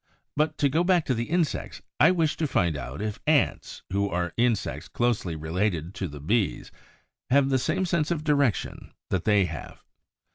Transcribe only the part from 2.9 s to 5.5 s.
if Ants, who are insects closely